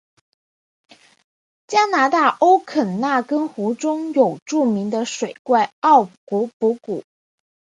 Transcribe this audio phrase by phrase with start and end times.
[1.67, 7.03] 加拿大欧肯纳根湖中有著名的水怪奥古布古。